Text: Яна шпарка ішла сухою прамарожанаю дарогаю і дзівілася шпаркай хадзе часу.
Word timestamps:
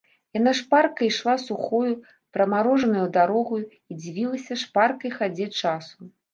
Яна 0.37 0.51
шпарка 0.59 1.01
ішла 1.09 1.35
сухою 1.43 1.93
прамарожанаю 2.37 3.05
дарогаю 3.19 3.63
і 3.89 4.01
дзівілася 4.01 4.61
шпаркай 4.65 5.17
хадзе 5.23 5.47
часу. 5.63 5.97